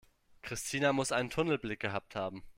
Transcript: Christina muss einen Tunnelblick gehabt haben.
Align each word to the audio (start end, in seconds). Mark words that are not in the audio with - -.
Christina 0.41 0.93
muss 0.93 1.11
einen 1.11 1.29
Tunnelblick 1.29 1.79
gehabt 1.79 2.15
haben. 2.15 2.41